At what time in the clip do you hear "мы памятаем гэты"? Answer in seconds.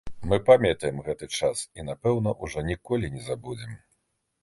0.29-1.29